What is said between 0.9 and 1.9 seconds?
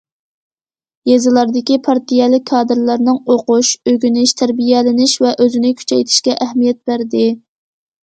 يېزىلاردىكى